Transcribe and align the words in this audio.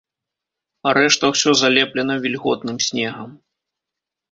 Рэшта 0.99 1.25
ўсё 1.33 1.51
залеплена 1.61 2.15
вільготным 2.25 2.77
снегам. 2.89 3.39